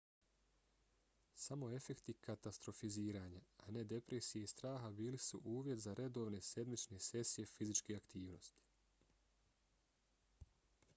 samo 1.43 1.67
efekti 1.79 2.15
katastrofiziranja 2.27 3.43
a 3.67 3.75
ne 3.77 3.83
depresije 3.93 4.47
i 4.49 4.53
straha 4.55 4.91
bili 5.03 5.21
su 5.27 5.43
uvjet 5.57 5.85
za 5.87 5.95
redovne 6.03 6.41
sedmične 6.51 7.03
sesije 7.13 7.51
fizičke 7.55 8.01
aktivnosti 8.03 8.65